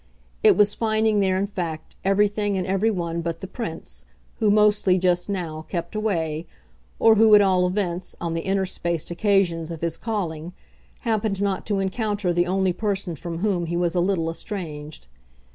[0.41, 4.05] It was finding there in fact everything and everyone but the Prince,
[4.39, 6.47] who mostly, just now, kept away,
[6.97, 10.53] or who, at all events, on the interspaced occasions of his calling,
[11.01, 15.05] happened not to encounter the only person from whom he was a little estranged.